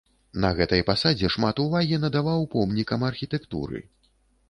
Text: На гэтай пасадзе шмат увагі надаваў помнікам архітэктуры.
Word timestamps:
На 0.45 0.49
гэтай 0.59 0.81
пасадзе 0.87 1.29
шмат 1.35 1.63
увагі 1.65 2.01
надаваў 2.07 2.51
помнікам 2.57 3.09
архітэктуры. 3.15 3.89